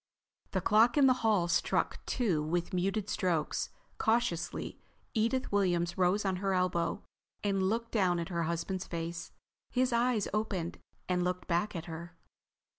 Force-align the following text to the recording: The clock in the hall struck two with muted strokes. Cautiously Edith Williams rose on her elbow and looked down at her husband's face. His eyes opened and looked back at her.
The 0.49 0.61
clock 0.61 0.97
in 0.97 1.05
the 1.05 1.13
hall 1.21 1.47
struck 1.47 2.03
two 2.07 2.41
with 2.41 2.73
muted 2.73 3.07
strokes. 3.07 3.69
Cautiously 3.99 4.79
Edith 5.13 5.51
Williams 5.51 5.95
rose 5.95 6.25
on 6.25 6.37
her 6.37 6.55
elbow 6.55 7.03
and 7.43 7.61
looked 7.69 7.91
down 7.91 8.17
at 8.17 8.29
her 8.29 8.45
husband's 8.45 8.87
face. 8.87 9.31
His 9.69 9.93
eyes 9.93 10.27
opened 10.33 10.79
and 11.07 11.23
looked 11.23 11.47
back 11.47 11.75
at 11.75 11.85
her. 11.85 12.17